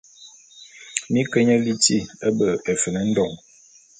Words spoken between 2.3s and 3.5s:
be Efen-Ndon.